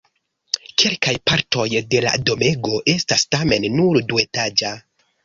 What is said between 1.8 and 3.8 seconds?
de la domego estas tamen